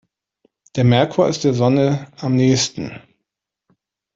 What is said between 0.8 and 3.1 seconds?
Merkur ist der Sonne am nähesten.